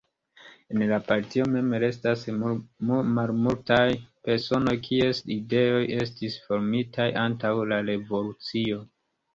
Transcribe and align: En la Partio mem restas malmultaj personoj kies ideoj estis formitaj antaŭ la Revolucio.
En 0.75 0.83
la 0.91 0.97
Partio 1.09 1.43
mem 1.55 1.75
restas 1.83 2.23
malmultaj 2.45 3.85
personoj 4.31 4.75
kies 4.89 5.23
ideoj 5.39 5.85
estis 6.03 6.43
formitaj 6.49 7.09
antaŭ 7.29 7.55
la 7.75 7.83
Revolucio. 7.95 8.87